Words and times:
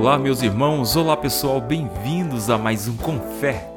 Olá, 0.00 0.18
meus 0.18 0.40
irmãos, 0.40 0.96
olá 0.96 1.14
pessoal, 1.14 1.60
bem-vindos 1.60 2.48
a 2.48 2.56
mais 2.56 2.88
um 2.88 2.96
Com 2.96 3.20
Fé. 3.38 3.70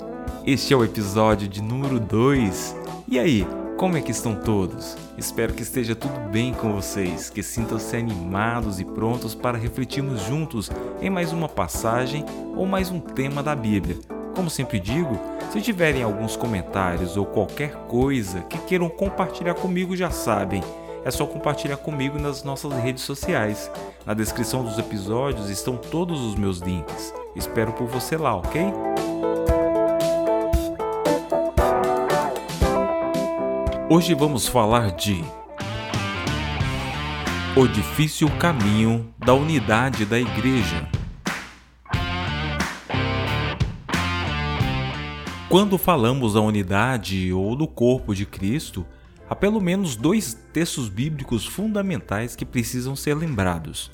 Este 0.47 0.73
é 0.73 0.77
o 0.77 0.81
episódio 0.81 1.49
de 1.49 1.61
número 1.61 1.99
2. 1.99 2.73
E 3.09 3.19
aí, 3.19 3.45
como 3.75 3.97
é 3.97 4.01
que 4.01 4.11
estão 4.11 4.33
todos? 4.33 4.95
Espero 5.17 5.51
que 5.51 5.63
esteja 5.63 5.93
tudo 5.93 6.17
bem 6.29 6.54
com 6.54 6.71
vocês, 6.71 7.29
que 7.29 7.43
sintam-se 7.43 7.97
animados 7.97 8.79
e 8.79 8.86
prontos 8.86 9.36
para 9.36 9.57
refletirmos 9.57 10.21
juntos 10.21 10.71
em 11.01 11.09
mais 11.09 11.33
uma 11.33 11.50
passagem 11.50 12.23
ou 12.55 12.65
mais 12.65 12.89
um 12.89 13.01
tema 13.01 13.43
da 13.43 13.53
Bíblia. 13.53 13.97
Como 14.33 14.50
sempre 14.50 14.79
digo, 14.79 15.19
se 15.51 15.59
tiverem 15.59 16.03
alguns 16.03 16.37
comentários 16.37 17.17
ou 17.17 17.25
qualquer 17.25 17.73
coisa 17.89 18.43
que 18.43 18.57
queiram 18.59 18.87
compartilhar 18.87 19.55
comigo, 19.55 19.93
já 19.93 20.09
sabem 20.09 20.64
é 21.06 21.12
só 21.12 21.25
compartilhar 21.25 21.78
comigo 21.78 22.18
nas 22.18 22.43
nossas 22.43 22.74
redes 22.74 23.04
sociais. 23.04 23.70
Na 24.06 24.14
descrição 24.14 24.64
dos 24.64 24.78
episódios 24.78 25.50
estão 25.50 25.76
todos 25.76 26.21
os 26.21 26.36
meus 26.36 26.60
links. 26.60 27.14
Espero 27.36 27.74
por 27.74 27.88
você 27.88 28.18
lá, 28.18 28.36
ok? 28.36 28.74
Hoje 33.89 34.14
vamos 34.14 34.48
falar 34.48 34.92
de 34.92 35.23
O 37.56 37.67
difícil 37.67 38.30
caminho 38.40 39.14
da 39.20 39.34
unidade 39.34 40.06
da 40.06 40.20
igreja. 40.20 40.90
Quando 45.48 45.78
falamos 45.78 46.34
da 46.34 46.42
unidade 46.42 47.32
ou 47.32 47.56
do 47.56 47.67
corpo 47.67 48.16
de 48.16 48.26
Cristo, 48.26 48.84
há 49.30 49.36
pelo 49.36 49.62
menos 49.62 49.96
dois 49.96 50.34
textos 50.52 50.90
bíblicos 50.90 51.46
fundamentais 51.46 52.36
que 52.36 52.46
precisam 52.46 52.96
ser 52.96 53.16
lembrados. 53.16 53.92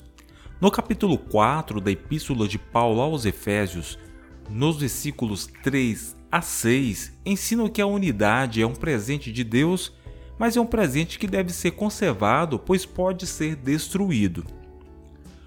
No 0.60 0.70
capítulo 0.70 1.16
4 1.16 1.80
da 1.80 1.90
Epístola 1.90 2.46
de 2.46 2.58
Paulo 2.58 3.00
aos 3.00 3.24
Efésios, 3.24 3.98
nos 4.48 4.78
versículos 4.78 5.46
3 5.62 6.16
a 6.30 6.42
6, 6.42 7.18
ensinam 7.24 7.68
que 7.68 7.80
a 7.80 7.86
unidade 7.86 8.60
é 8.60 8.66
um 8.66 8.74
presente 8.74 9.32
de 9.32 9.42
Deus, 9.42 9.92
mas 10.38 10.56
é 10.56 10.60
um 10.60 10.66
presente 10.66 11.18
que 11.18 11.26
deve 11.26 11.52
ser 11.52 11.72
conservado, 11.72 12.58
pois 12.58 12.84
pode 12.84 13.26
ser 13.26 13.56
destruído. 13.56 14.44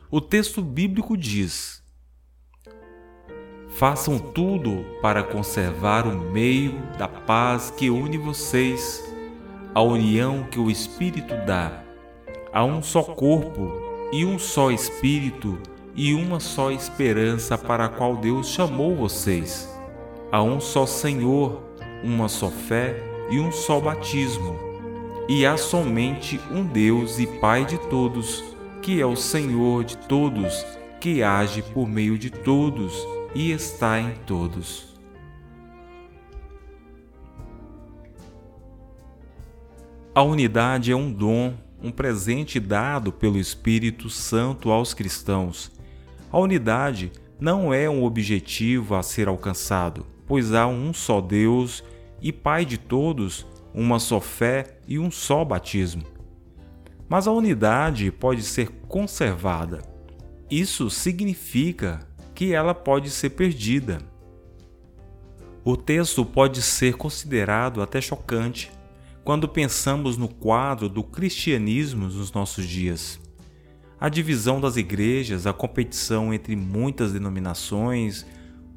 O 0.10 0.22
texto 0.22 0.62
bíblico 0.62 1.18
diz: 1.18 1.84
Façam 3.70 4.18
tudo 4.18 4.86
para 5.02 5.24
conservar 5.24 6.08
o 6.08 6.32
meio 6.32 6.74
da 6.98 7.08
paz 7.08 7.72
que 7.72 7.90
une 7.90 8.18
vocês 8.18 9.13
a 9.74 9.82
união 9.82 10.44
que 10.44 10.60
o 10.60 10.70
Espírito 10.70 11.34
dá. 11.46 11.84
Há 12.52 12.64
um 12.64 12.84
só 12.84 13.02
corpo 13.02 13.72
e 14.12 14.24
um 14.24 14.38
só 14.38 14.70
Espírito 14.70 15.58
e 15.96 16.14
uma 16.14 16.40
só 16.40 16.72
esperança 16.72 17.58
para 17.58 17.86
a 17.86 17.90
qual 17.90 18.16
Deus 18.16 18.50
chamou 18.50 18.96
vocês. 18.96 19.68
Há 20.32 20.44
um 20.44 20.60
só 20.60 20.86
Senhor, 20.86 21.64
uma 22.04 22.30
só 22.30 22.50
fé 22.50 22.96
e 23.30 23.40
um 23.40 23.52
só 23.52 23.80
batismo. 23.80 24.60
E 25.28 25.46
há 25.46 25.58
somente 25.58 26.40
um 26.52 26.64
Deus 26.64 27.18
e 27.18 27.26
Pai 27.26 27.66
de 27.66 27.78
todos, 27.90 28.44
que 28.82 29.02
é 29.02 29.06
o 29.06 29.16
Senhor 29.16 29.84
de 29.84 29.98
todos, 29.98 30.66
que 31.00 31.24
age 31.24 31.62
por 31.62 31.88
meio 31.88 32.18
de 32.18 32.30
todos 32.30 33.08
e 33.34 33.52
está 33.52 34.00
em 34.00 34.12
todos. 34.28 34.93
A 40.16 40.22
unidade 40.22 40.92
é 40.92 40.96
um 40.96 41.12
dom, 41.12 41.56
um 41.82 41.90
presente 41.90 42.60
dado 42.60 43.12
pelo 43.12 43.40
Espírito 43.40 44.12
Santo 44.12 44.70
aos 44.70 44.94
cristãos. 44.94 45.72
A 46.32 46.38
unidade 46.38 47.12
não 47.40 47.74
é 47.74 47.90
um 47.90 48.04
objetivo 48.04 48.94
a 48.94 49.02
ser 49.02 49.28
alcançado, 49.28 50.06
pois 50.28 50.54
há 50.54 50.68
um 50.68 50.94
só 50.94 51.20
Deus 51.20 51.84
e 52.22 52.32
Pai 52.32 52.64
de 52.64 52.78
todos, 52.78 53.44
uma 53.74 53.98
só 53.98 54.22
fé 54.22 54.78
e 54.88 55.00
um 55.00 55.10
só 55.10 55.44
batismo. 55.44 56.04
Mas 57.10 57.28
a 57.28 57.32
unidade 57.32 58.12
pode 58.12 58.44
ser 58.44 58.70
conservada. 58.88 59.82
Isso 60.48 60.92
significa 60.92 62.08
que 62.36 62.54
ela 62.54 62.76
pode 62.76 63.10
ser 63.10 63.32
perdida. 63.32 63.98
O 65.66 65.76
texto 65.76 66.24
pode 66.24 66.62
ser 66.62 66.98
considerado 66.98 67.82
até 67.82 68.00
chocante 68.00 68.72
quando 69.24 69.48
pensamos 69.48 70.18
no 70.18 70.28
quadro 70.28 70.90
do 70.90 71.02
cristianismo 71.02 72.06
nos 72.06 72.32
nossos 72.32 72.68
dias. 72.68 73.20
A 74.00 74.10
divisão 74.10 74.60
das 74.60 74.76
igrejas, 74.76 75.48
a 75.48 75.54
competição 75.54 76.34
entre 76.34 76.56
muitas 76.56 77.14
denominações, 77.14 78.26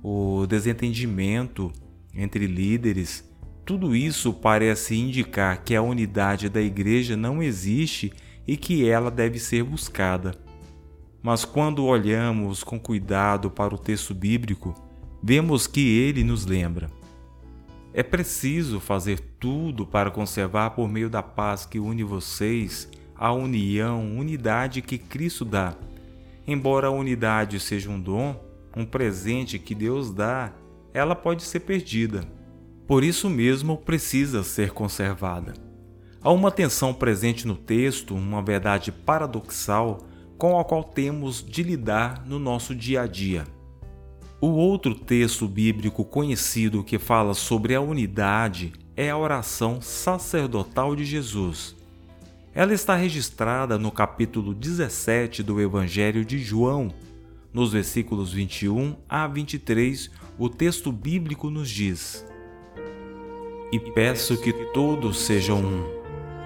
o 0.02 0.46
desentendimento 0.46 1.72
entre 2.14 2.46
líderes, 2.46 3.28
tudo 3.64 3.96
isso 3.96 4.32
parece 4.32 4.94
indicar 4.94 5.64
que 5.64 5.74
a 5.74 5.82
unidade 5.82 6.48
da 6.48 6.62
igreja 6.62 7.16
não 7.16 7.42
existe 7.42 8.12
e 8.46 8.56
que 8.56 8.88
ela 8.88 9.10
deve 9.10 9.40
ser 9.40 9.64
buscada. 9.64 10.32
Mas 11.20 11.44
quando 11.44 11.84
olhamos 11.84 12.62
com 12.62 12.78
cuidado 12.78 13.50
para 13.50 13.74
o 13.74 13.78
texto 13.78 14.14
bíblico, 14.14 14.72
vemos 15.20 15.66
que 15.66 15.80
ele 15.80 16.22
nos 16.22 16.46
lembra 16.46 16.88
é 17.96 18.02
preciso 18.02 18.78
fazer 18.78 19.18
tudo 19.40 19.86
para 19.86 20.10
conservar 20.10 20.68
por 20.72 20.86
meio 20.86 21.08
da 21.08 21.22
paz 21.22 21.64
que 21.64 21.80
une 21.80 22.04
vocês 22.04 22.90
a 23.16 23.32
união, 23.32 24.18
unidade 24.18 24.82
que 24.82 24.98
Cristo 24.98 25.46
dá. 25.46 25.74
Embora 26.46 26.88
a 26.88 26.90
unidade 26.90 27.58
seja 27.58 27.88
um 27.88 27.98
dom, 27.98 28.38
um 28.76 28.84
presente 28.84 29.58
que 29.58 29.74
Deus 29.74 30.12
dá, 30.12 30.52
ela 30.92 31.14
pode 31.14 31.42
ser 31.42 31.60
perdida. 31.60 32.28
Por 32.86 33.02
isso 33.02 33.30
mesmo 33.30 33.78
precisa 33.78 34.42
ser 34.42 34.72
conservada. 34.72 35.54
Há 36.20 36.30
uma 36.30 36.50
tensão 36.50 36.92
presente 36.92 37.46
no 37.46 37.56
texto, 37.56 38.14
uma 38.14 38.42
verdade 38.42 38.92
paradoxal 38.92 40.00
com 40.36 40.60
a 40.60 40.64
qual 40.66 40.84
temos 40.84 41.42
de 41.42 41.62
lidar 41.62 42.26
no 42.26 42.38
nosso 42.38 42.74
dia 42.74 43.00
a 43.00 43.06
dia. 43.06 43.55
O 44.38 44.48
outro 44.48 44.94
texto 44.94 45.48
bíblico 45.48 46.04
conhecido 46.04 46.84
que 46.84 46.98
fala 46.98 47.32
sobre 47.32 47.74
a 47.74 47.80
unidade 47.80 48.74
é 48.94 49.08
a 49.08 49.16
oração 49.16 49.80
sacerdotal 49.80 50.94
de 50.94 51.06
Jesus. 51.06 51.74
Ela 52.54 52.74
está 52.74 52.94
registrada 52.94 53.78
no 53.78 53.90
capítulo 53.90 54.52
17 54.52 55.42
do 55.42 55.58
Evangelho 55.58 56.22
de 56.22 56.38
João. 56.38 56.92
Nos 57.50 57.72
versículos 57.72 58.30
21 58.30 58.96
a 59.08 59.26
23, 59.26 60.10
o 60.38 60.50
texto 60.50 60.92
bíblico 60.92 61.48
nos 61.48 61.70
diz: 61.70 62.26
E 63.72 63.80
peço 63.80 64.38
que 64.38 64.52
todos 64.74 65.18
sejam 65.18 65.64
um, 65.64 65.84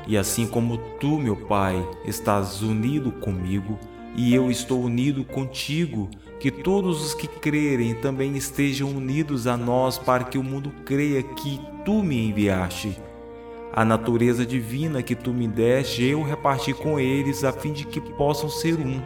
e 0.07 0.17
assim 0.17 0.47
como 0.47 0.79
tu, 1.01 1.19
meu 1.19 1.35
Pai, 1.35 1.77
estás 2.05 2.63
unido 2.63 3.11
comigo, 3.11 3.77
e 4.17 4.35
eu 4.35 4.51
estou 4.51 4.83
unido 4.83 5.25
contigo, 5.25 6.09
que 6.39 6.51
todos 6.51 7.05
os 7.05 7.15
que 7.15 7.29
crerem 7.29 7.95
também 7.95 8.37
estejam 8.37 8.89
unidos 8.91 9.47
a 9.47 9.57
nós 9.57 9.99
para 9.99 10.25
que 10.25 10.39
o 10.39 10.43
mundo 10.43 10.73
creia 10.85 11.23
que 11.23 11.61
tu 11.85 12.03
me 12.03 12.29
enviaste. 12.29 12.99
A 13.73 13.85
natureza 13.85 14.45
divina 14.45 15.03
que 15.03 15.15
tu 15.15 15.33
me 15.33 15.47
deste, 15.47 16.03
eu 16.03 16.23
reparti 16.23 16.73
com 16.73 16.99
eles 16.99 17.45
a 17.45 17.53
fim 17.53 17.73
de 17.73 17.87
que 17.87 18.01
possam 18.01 18.49
ser 18.49 18.75
um, 18.75 19.01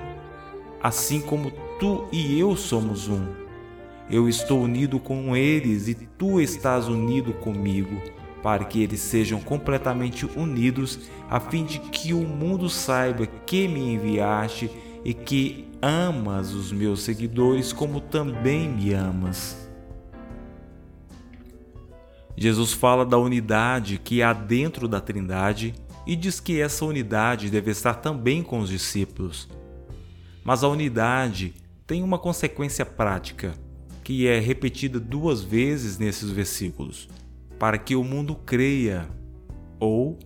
assim 0.83 1.21
como 1.21 1.53
tu 1.79 2.07
e 2.11 2.39
eu 2.39 2.57
somos 2.57 3.09
um. 3.09 3.27
Eu 4.11 4.29
estou 4.29 4.63
unido 4.63 4.99
com 4.99 5.37
eles 5.37 5.89
e 5.89 5.95
tu 5.95 6.41
estás 6.41 6.89
unido 6.89 7.33
comigo, 7.33 8.01
para 8.43 8.65
que 8.65 8.83
eles 8.83 9.01
sejam 9.01 9.41
completamente 9.41 10.27
unidos, 10.37 11.11
a 11.29 11.41
fim 11.41 11.65
de 11.65 11.79
que 11.79 12.13
o 12.15 12.21
mundo 12.21 12.69
saiba 12.71 13.27
que 13.27 13.67
me 13.67 13.95
enviaste 13.95 14.71
e 15.05 15.13
que 15.13 15.69
amas 15.83 16.55
os 16.55 16.73
meus 16.73 17.03
seguidores 17.03 17.73
como 17.73 18.01
também 18.01 18.69
me 18.69 18.93
amas. 18.95 19.69
Jesus 22.37 22.73
fala 22.73 23.05
da 23.05 23.19
unidade 23.19 23.99
que 23.99 24.23
há 24.23 24.33
dentro 24.33 24.89
da 24.89 25.01
Trindade 25.01 25.75
e 26.07 26.17
diz 26.17 26.41
que 26.41 26.61
essa 26.61 26.85
unidade 26.85 27.51
deve 27.51 27.71
estar 27.71 27.95
também 27.95 28.43
com 28.43 28.59
os 28.59 28.71
discípulos. 28.71 29.49
Mas 30.43 30.65
a 30.65 30.69
unidade 30.69 31.55
tem 31.87 32.03
uma 32.03 32.19
consequência 32.19 32.85
prática, 32.85 33.55
que 34.03 34.27
é 34.27 34.39
repetida 34.39 34.99
duas 34.99 35.43
vezes 35.43 35.99
nesses 35.99 36.31
versículos, 36.31 37.09
para 37.59 37.79
que 37.79 37.95
o 37.95 38.05
mundo 38.05 38.35
creia, 38.35 39.09
ou 39.79 40.19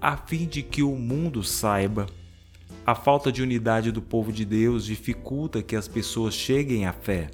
a 0.00 0.16
fim 0.16 0.46
de 0.46 0.62
que 0.62 0.82
o 0.82 0.96
mundo 0.96 1.42
saiba 1.42 2.06
a 2.86 2.94
falta 2.94 3.32
de 3.32 3.42
unidade 3.42 3.90
do 3.90 4.02
povo 4.02 4.30
de 4.30 4.44
Deus 4.44 4.84
dificulta 4.84 5.62
que 5.62 5.74
as 5.74 5.88
pessoas 5.88 6.34
cheguem 6.34 6.84
à 6.84 6.92
fé. 6.92 7.30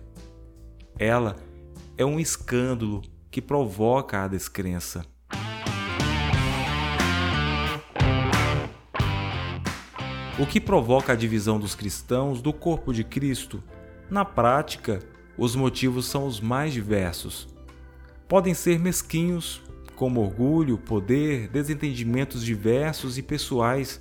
Ela 0.97 1.35
é 1.99 2.05
um 2.05 2.21
escândalo 2.21 3.03
que 3.33 3.43
provoca 3.43 4.23
a 4.23 4.29
descrença. 4.29 5.05
O 10.39 10.47
que 10.47 10.61
provoca 10.61 11.13
a 11.13 11.17
divisão 11.17 11.59
dos 11.59 11.75
cristãos 11.75 12.41
do 12.41 12.53
corpo 12.53 12.95
de 12.95 13.05
Cristo 13.05 13.63
Na 14.09 14.25
prática, 14.25 15.01
os 15.37 15.57
motivos 15.57 16.07
são 16.07 16.27
os 16.27 16.41
mais 16.41 16.73
diversos. 16.73 17.49
Podem 18.29 18.55
ser 18.55 18.79
mesquinhos, 18.79 19.61
como 19.97 20.21
orgulho, 20.21 20.79
poder, 20.79 21.49
desentendimentos 21.49 22.45
diversos 22.45 23.19
e 23.19 23.23
pessoais, 23.23 24.01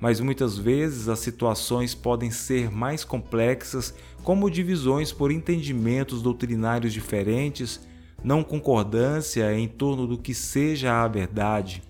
mas 0.00 0.18
muitas 0.18 0.56
vezes 0.56 1.08
as 1.08 1.18
situações 1.18 1.94
podem 1.94 2.30
ser 2.30 2.70
mais 2.70 3.04
complexas, 3.04 3.94
como 4.22 4.50
divisões 4.50 5.12
por 5.12 5.30
entendimentos 5.30 6.22
doutrinários 6.22 6.92
diferentes, 6.92 7.86
não 8.24 8.42
concordância 8.42 9.54
em 9.54 9.68
torno 9.68 10.06
do 10.06 10.16
que 10.16 10.34
seja 10.34 11.02
a 11.02 11.06
verdade. 11.06 11.82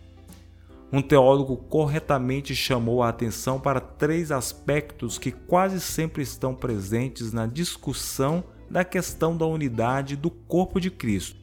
Um 0.93 1.01
teólogo 1.01 1.57
corretamente 1.57 2.53
chamou 2.55 3.01
a 3.01 3.09
atenção 3.09 3.61
para 3.61 3.81
três 3.81 4.33
aspectos 4.33 5.19
que 5.19 5.31
quase 5.31 5.81
sempre 5.81 6.23
estão 6.23 6.53
presentes 6.53 7.33
na 7.33 7.47
discussão 7.47 8.43
da 8.69 8.85
questão 8.85 9.37
da 9.37 9.47
unidade 9.47 10.17
do 10.17 10.31
corpo 10.31 10.81
de 10.81 10.91
Cristo. 10.91 11.39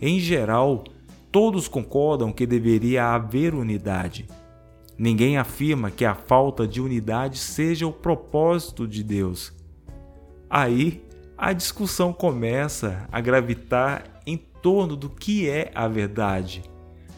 Em 0.00 0.18
geral, 0.18 0.82
todos 1.30 1.68
concordam 1.68 2.32
que 2.32 2.46
deveria 2.46 3.14
haver 3.14 3.54
unidade. 3.54 4.26
Ninguém 5.02 5.38
afirma 5.38 5.90
que 5.90 6.04
a 6.04 6.14
falta 6.14 6.68
de 6.68 6.78
unidade 6.78 7.38
seja 7.38 7.86
o 7.86 7.92
propósito 7.92 8.86
de 8.86 9.02
Deus. 9.02 9.50
Aí, 10.50 11.02
a 11.38 11.54
discussão 11.54 12.12
começa 12.12 13.08
a 13.10 13.18
gravitar 13.18 14.20
em 14.26 14.36
torno 14.36 14.94
do 14.94 15.08
que 15.08 15.48
é 15.48 15.72
a 15.74 15.88
verdade. 15.88 16.62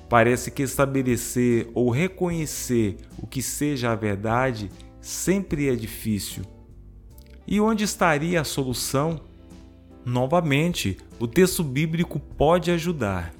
Parece 0.09 0.53
que 0.53 0.63
estabelecer 0.63 1.73
ou 1.75 1.91
reconhecer 1.91 2.99
o 3.19 3.27
que 3.27 3.43
seja 3.43 3.91
a 3.91 3.97
verdade 3.97 4.71
sempre 5.01 5.69
é 5.69 5.75
difícil. 5.75 6.45
E 7.49 7.61
onde 7.61 7.83
estaria 7.83 8.41
a 8.41 8.45
solução? 8.45 9.21
Novamente, 10.07 10.99
o 11.19 11.27
texto 11.27 11.65
bíblico 11.65 12.21
pode 12.21 12.71
ajudar. 12.71 13.35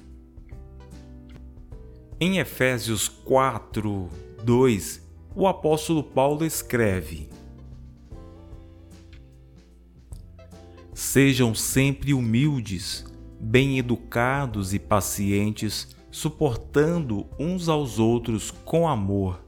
Em 2.19 2.39
Efésios 2.39 3.07
4, 3.07 4.09
2, 4.43 5.01
o 5.35 5.47
apóstolo 5.47 6.03
Paulo 6.03 6.45
escreve: 6.45 7.29
Sejam 10.93 11.55
sempre 11.55 12.13
humildes, 12.13 13.05
bem 13.39 13.79
educados 13.79 14.73
e 14.73 14.79
pacientes, 14.79 15.95
suportando 16.11 17.25
uns 17.39 17.69
aos 17.69 17.99
outros 17.99 18.51
com 18.51 18.87
amor. 18.87 19.39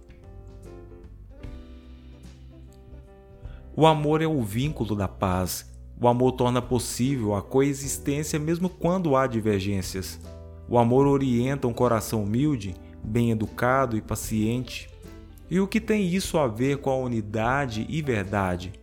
O 3.76 3.86
amor 3.86 4.22
é 4.22 4.28
o 4.28 4.42
vínculo 4.42 4.96
da 4.96 5.08
paz. 5.08 5.70
O 6.00 6.08
amor 6.08 6.32
torna 6.34 6.62
possível 6.62 7.36
a 7.36 7.42
coexistência 7.42 8.40
mesmo 8.40 8.70
quando 8.70 9.16
há 9.16 9.28
divergências. 9.28 10.20
O 10.68 10.78
amor 10.78 11.06
orienta 11.08 11.68
um 11.68 11.74
coração 11.74 12.24
humilde 12.24 12.76
bem 13.06 13.31
educado 13.31 13.96
e 13.96 14.02
paciente. 14.02 14.90
E 15.50 15.60
o 15.60 15.68
que 15.68 15.80
tem 15.80 16.07
isso 16.07 16.38
a 16.38 16.48
ver 16.48 16.78
com 16.78 16.90
a 16.90 16.98
unidade 16.98 17.86
e 17.88 18.02
verdade? 18.02 18.74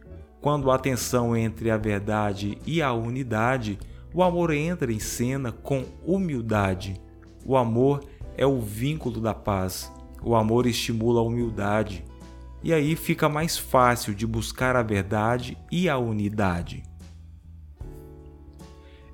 Quando 0.41 0.71
há 0.71 0.79
tensão 0.79 1.37
entre 1.37 1.71
a 1.71 1.77
verdade 1.77 2.59
e 2.67 2.81
a 2.81 2.93
unidade, 2.93 3.79
o 4.15 4.23
amor 4.23 4.53
entra 4.53 4.93
em 4.93 4.99
cena 4.99 5.53
com 5.53 5.85
humildade. 6.05 7.01
O 7.45 7.57
amor 7.57 8.05
é 8.37 8.47
o 8.47 8.61
vínculo 8.61 9.21
da 9.21 9.35
paz. 9.35 9.93
O 10.23 10.35
amor 10.35 10.67
estimula 10.67 11.21
a 11.21 11.25
humildade. 11.25 12.05
E 12.63 12.73
aí 12.73 12.95
fica 12.95 13.29
mais 13.29 13.59
fácil 13.59 14.15
de 14.15 14.27
buscar 14.27 14.77
a 14.77 14.83
verdade 14.83 15.59
e 15.71 15.89
a 15.89 15.99
unidade. 15.99 16.83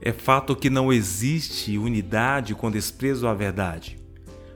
É 0.00 0.12
fato 0.12 0.54
que 0.54 0.70
não 0.70 0.92
existe 0.92 1.76
unidade 1.76 2.54
com 2.54 2.70
desprezo 2.70 3.26
à 3.26 3.34
verdade. 3.34 3.98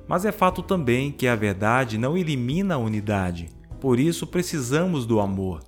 Mas 0.07 0.25
é 0.25 0.33
fato 0.33 0.63
também 0.63 1.11
que 1.11 1.27
a 1.27 1.37
verdade 1.37 1.97
não 1.97 2.17
elimina 2.17 2.75
a 2.75 2.79
unidade, 2.79 3.49
por 3.81 3.99
isso 3.99 4.27
precisamos 4.27 5.07
do 5.07 5.21
amor. 5.21 5.63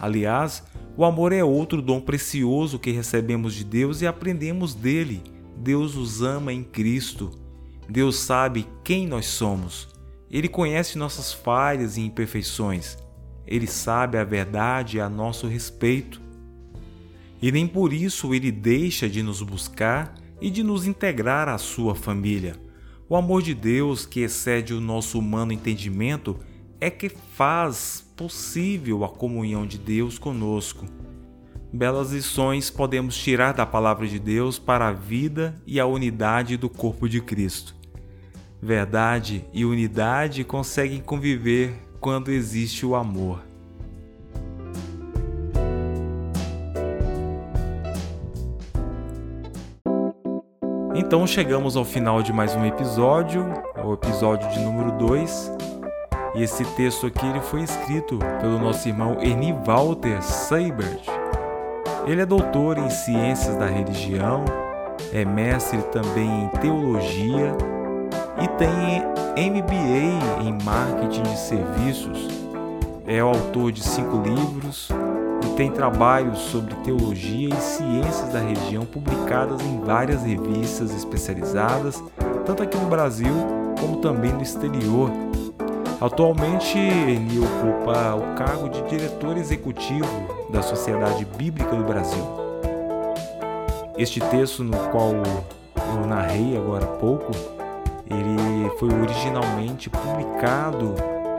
Aliás, 0.00 0.62
o 0.96 1.04
amor 1.04 1.32
é 1.32 1.42
outro 1.42 1.80
dom 1.80 2.00
precioso 2.00 2.78
que 2.78 2.90
recebemos 2.90 3.54
de 3.54 3.64
Deus 3.64 4.02
e 4.02 4.06
aprendemos 4.06 4.74
dele. 4.74 5.22
Deus 5.56 5.96
os 5.96 6.22
ama 6.22 6.52
em 6.52 6.62
Cristo. 6.62 7.30
Deus 7.88 8.16
sabe 8.16 8.66
quem 8.84 9.06
nós 9.06 9.26
somos. 9.26 9.88
Ele 10.30 10.48
conhece 10.48 10.98
nossas 10.98 11.32
falhas 11.32 11.96
e 11.96 12.02
imperfeições. 12.02 12.98
Ele 13.46 13.66
sabe 13.66 14.18
a 14.18 14.24
verdade 14.24 15.00
a 15.00 15.08
nosso 15.08 15.46
respeito. 15.46 16.20
E 17.40 17.52
nem 17.52 17.66
por 17.66 17.92
isso 17.92 18.34
ele 18.34 18.50
deixa 18.50 19.08
de 19.08 19.22
nos 19.22 19.40
buscar 19.40 20.14
e 20.40 20.50
de 20.50 20.62
nos 20.62 20.86
integrar 20.86 21.48
à 21.48 21.56
sua 21.58 21.94
família. 21.94 22.65
O 23.08 23.14
amor 23.14 23.40
de 23.40 23.54
Deus, 23.54 24.04
que 24.04 24.20
excede 24.20 24.74
o 24.74 24.80
nosso 24.80 25.16
humano 25.20 25.52
entendimento, 25.52 26.40
é 26.80 26.90
que 26.90 27.08
faz 27.08 28.04
possível 28.16 29.04
a 29.04 29.08
comunhão 29.08 29.64
de 29.64 29.78
Deus 29.78 30.18
conosco. 30.18 30.84
Belas 31.72 32.10
lições 32.10 32.68
podemos 32.68 33.16
tirar 33.16 33.52
da 33.52 33.64
palavra 33.64 34.08
de 34.08 34.18
Deus 34.18 34.58
para 34.58 34.88
a 34.88 34.92
vida 34.92 35.54
e 35.64 35.78
a 35.78 35.86
unidade 35.86 36.56
do 36.56 36.68
corpo 36.68 37.08
de 37.08 37.20
Cristo. 37.20 37.76
Verdade 38.60 39.44
e 39.52 39.64
unidade 39.64 40.42
conseguem 40.42 41.00
conviver 41.00 41.74
quando 42.00 42.32
existe 42.32 42.84
o 42.84 42.96
amor. 42.96 43.45
Então 51.06 51.24
chegamos 51.24 51.76
ao 51.76 51.84
final 51.84 52.20
de 52.20 52.32
mais 52.32 52.56
um 52.56 52.66
episódio, 52.66 53.46
o 53.84 53.92
episódio 53.92 54.50
de 54.50 54.58
número 54.58 54.90
2. 54.98 55.52
E 56.34 56.42
esse 56.42 56.64
texto 56.74 57.06
aqui 57.06 57.24
ele 57.24 57.40
foi 57.40 57.62
escrito 57.62 58.18
pelo 58.40 58.58
nosso 58.58 58.88
irmão 58.88 59.16
Ernie 59.20 59.54
Walter 59.64 60.20
Seibert. 60.20 61.06
Ele 62.08 62.22
é 62.22 62.26
doutor 62.26 62.76
em 62.76 62.90
ciências 62.90 63.54
da 63.54 63.66
religião, 63.66 64.44
é 65.12 65.24
mestre 65.24 65.80
também 65.92 66.28
em 66.42 66.48
teologia 66.58 67.56
e 68.42 68.48
tem 68.58 69.48
MBA 69.48 70.42
em 70.42 70.58
marketing 70.64 71.22
de 71.22 71.38
serviços. 71.38 72.28
É 73.06 73.20
autor 73.20 73.70
de 73.70 73.84
cinco 73.84 74.20
livros, 74.22 74.88
tem 75.50 75.70
trabalhos 75.70 76.38
sobre 76.38 76.74
teologia 76.76 77.48
e 77.48 77.60
ciências 77.60 78.32
da 78.32 78.40
região 78.40 78.84
publicadas 78.84 79.60
em 79.62 79.80
várias 79.80 80.22
revistas 80.22 80.94
especializadas, 80.94 82.02
tanto 82.44 82.62
aqui 82.62 82.76
no 82.76 82.86
Brasil 82.86 83.34
como 83.80 83.96
também 83.96 84.32
no 84.32 84.42
exterior. 84.42 85.10
Atualmente, 86.00 86.78
ele 86.78 87.38
ocupa 87.38 88.14
o 88.14 88.34
cargo 88.34 88.68
de 88.68 88.82
diretor 88.82 89.36
executivo 89.36 90.06
da 90.50 90.62
Sociedade 90.62 91.24
Bíblica 91.24 91.74
do 91.74 91.84
Brasil. 91.84 92.24
Este 93.96 94.20
texto, 94.20 94.62
no 94.62 94.76
qual 94.90 95.12
eu 95.12 96.06
narrei 96.06 96.56
agora 96.56 96.84
há 96.84 96.96
pouco, 96.98 97.32
ele 98.08 98.70
foi 98.78 98.88
originalmente 98.92 99.90
publicado 99.90 100.94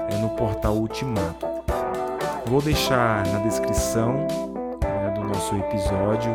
eh, 0.09 0.17
no 0.17 0.29
portal 0.29 0.75
Ultimato. 0.75 1.46
Vou 2.49 2.61
deixar 2.61 3.27
na 3.27 3.39
descrição 3.39 4.25
né, 4.81 5.13
do 5.15 5.27
nosso 5.27 5.53
episódio 5.55 6.33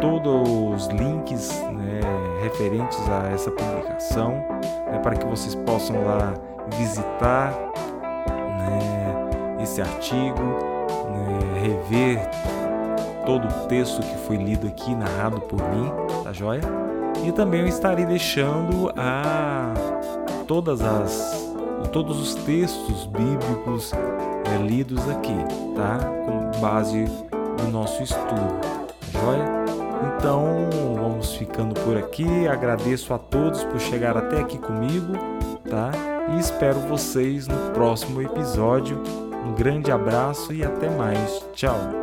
todos 0.00 0.48
os 0.48 0.86
links 0.86 1.60
né, 1.72 2.00
referentes 2.40 2.98
a 3.08 3.28
essa 3.30 3.50
publicação 3.50 4.30
né, 4.86 5.00
para 5.02 5.16
que 5.16 5.26
vocês 5.26 5.56
possam 5.56 6.04
lá 6.04 6.34
visitar 6.76 7.52
né, 8.60 9.30
esse 9.60 9.82
artigo, 9.82 10.40
né, 11.10 11.60
rever 11.60 12.20
todo 13.26 13.48
o 13.48 13.66
texto 13.66 14.00
que 14.02 14.18
foi 14.18 14.36
lido 14.36 14.68
aqui, 14.68 14.94
narrado 14.94 15.40
por 15.40 15.60
mim, 15.70 15.90
tá 16.22 16.32
joia? 16.32 16.62
E 17.24 17.32
também 17.32 17.62
eu 17.62 17.66
estarei 17.66 18.06
deixando 18.06 18.90
a 18.96 19.74
todas 20.46 20.80
as 20.80 21.50
todos 21.92 22.20
os 22.20 22.34
textos 22.34 23.06
bíblicos 23.06 23.92
é, 24.52 24.66
lidos 24.66 25.08
aqui, 25.08 25.36
tá? 25.74 25.98
Com 26.24 26.60
base 26.60 27.04
no 27.62 27.70
nosso 27.70 28.02
estudo, 28.02 28.60
joia? 29.12 29.60
Então 30.16 30.68
vamos 30.94 31.34
ficando 31.34 31.74
por 31.80 31.96
aqui. 31.96 32.48
Agradeço 32.48 33.12
a 33.12 33.18
todos 33.18 33.64
por 33.64 33.80
chegar 33.80 34.16
até 34.16 34.40
aqui 34.40 34.58
comigo, 34.58 35.12
tá? 35.68 35.90
E 36.34 36.38
espero 36.38 36.78
vocês 36.80 37.46
no 37.46 37.70
próximo 37.72 38.22
episódio. 38.22 39.02
Um 39.44 39.54
grande 39.54 39.90
abraço 39.90 40.52
e 40.52 40.64
até 40.64 40.88
mais. 40.90 41.44
Tchau! 41.52 41.99